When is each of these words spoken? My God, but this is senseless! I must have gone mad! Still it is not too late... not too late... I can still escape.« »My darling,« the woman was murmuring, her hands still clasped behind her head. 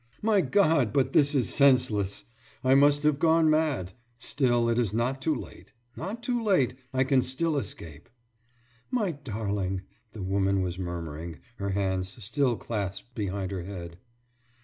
My 0.23 0.41
God, 0.41 0.93
but 0.93 1.13
this 1.13 1.35
is 1.35 1.53
senseless! 1.53 2.23
I 2.63 2.73
must 2.73 3.03
have 3.03 3.19
gone 3.19 3.51
mad! 3.51 3.93
Still 4.17 4.67
it 4.67 4.79
is 4.79 4.95
not 4.95 5.21
too 5.21 5.35
late... 5.35 5.73
not 5.95 6.23
too 6.23 6.41
late... 6.43 6.73
I 6.91 7.03
can 7.03 7.21
still 7.21 7.55
escape.« 7.55 8.09
»My 8.89 9.11
darling,« 9.11 9.83
the 10.13 10.23
woman 10.23 10.63
was 10.63 10.79
murmuring, 10.79 11.39
her 11.57 11.69
hands 11.69 12.23
still 12.23 12.57
clasped 12.57 13.13
behind 13.13 13.51
her 13.51 13.65
head. 13.65 13.99